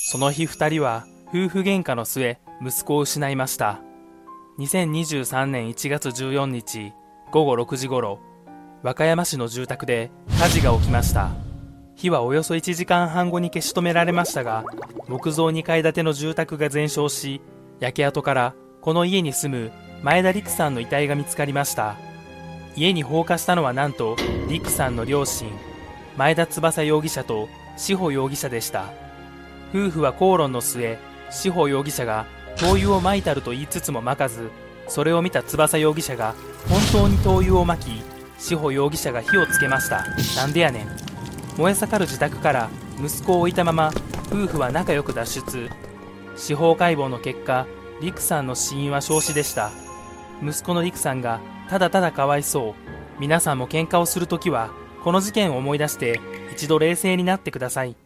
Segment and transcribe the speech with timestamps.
[0.00, 3.80] その日二人は夫婦喧嘩の末息子を失いました。
[4.58, 6.94] 2023年1月14日
[7.30, 8.20] 午後6時頃
[8.82, 11.30] 和歌山市の住宅で火事が起きました。
[11.96, 14.64] 火はおよそ1時間半後に消し止められましたが
[15.08, 17.42] 木造2階建ての住宅が全焼し
[17.80, 19.72] 焼け跡からこの家に住む
[20.02, 21.96] 前田陸さんの遺体が見つかりました。
[22.76, 24.16] 家に放火したのはなんと
[24.48, 25.50] 陸さんの両親
[26.16, 29.07] 前田翼容疑者と志保容疑者でした。
[29.74, 30.98] 夫婦は口論の末
[31.30, 32.26] 志保容疑者が
[32.56, 34.50] 灯油をまいたると言いつつもまかず
[34.88, 36.34] それを見た翼容疑者が
[36.68, 38.02] 本当に灯油をまき
[38.38, 40.06] 志保容疑者が火をつけました。
[40.36, 40.88] なんでやねん。
[41.56, 42.70] 燃え盛る自宅から
[43.04, 43.90] 息子を置いたまま
[44.28, 45.68] 夫婦は仲良く脱出。
[46.36, 47.66] 司法解剖の結果
[48.00, 49.70] 陸さんの死因は焼死でした。
[50.42, 53.20] 息子の陸さんがただただかわいそう。
[53.20, 54.70] 皆さんも喧嘩をするときは
[55.02, 56.20] この事件を思い出して
[56.52, 57.96] 一度冷静になってください。